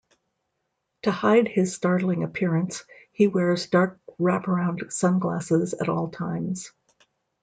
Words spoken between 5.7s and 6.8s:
at all times.